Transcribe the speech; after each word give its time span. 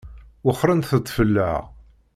Wexxṛemt-tt 0.45 1.13
fell-aɣ. 1.15 1.61